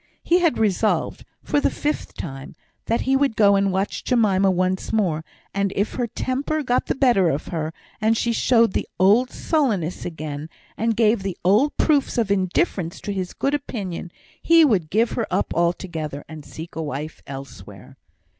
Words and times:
He 0.23 0.39
had 0.39 0.57
resolved 0.57 1.23
(for 1.43 1.59
the 1.61 1.69
fifth 1.69 2.15
time) 2.15 2.55
that 2.87 3.01
he 3.01 3.15
would 3.15 3.35
go 3.35 3.55
and 3.55 3.71
watch 3.71 4.03
Jemima 4.03 4.49
once 4.49 4.91
more, 4.91 5.23
and 5.53 5.71
if 5.75 5.93
her 5.93 6.07
temper 6.07 6.63
got 6.63 6.87
the 6.87 6.95
better 6.95 7.29
of 7.29 7.49
her, 7.49 7.71
and 8.01 8.17
she 8.17 8.33
showed 8.33 8.73
the 8.73 8.89
old 8.99 9.29
sullenness 9.29 10.03
again, 10.03 10.49
and 10.75 10.97
gave 10.97 11.21
the 11.21 11.37
old 11.45 11.77
proofs 11.77 12.17
of 12.17 12.31
indifference 12.31 12.99
to 13.01 13.13
his 13.13 13.35
good 13.35 13.53
opinion, 13.53 14.11
he 14.41 14.65
would 14.65 14.89
give 14.89 15.11
her 15.11 15.27
up 15.29 15.53
altogether, 15.53 16.25
and 16.27 16.45
seek 16.45 16.75
a 16.75 16.81
wife 16.81 17.21
elsewhere. 17.27 17.95